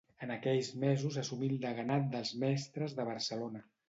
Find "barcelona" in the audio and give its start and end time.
3.11-3.63